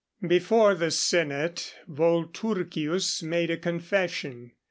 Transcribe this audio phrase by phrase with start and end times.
[0.23, 4.51] _Before the Senate, Volturcius made a confession.